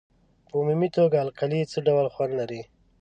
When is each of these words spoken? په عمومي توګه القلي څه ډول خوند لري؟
په 0.47 0.53
عمومي 0.59 0.89
توګه 0.97 1.17
القلي 1.25 1.61
څه 1.71 1.77
ډول 1.87 2.05
خوند 2.13 2.33
لري؟ 2.39 2.61